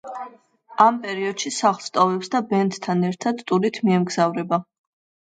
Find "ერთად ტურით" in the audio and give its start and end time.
3.13-3.81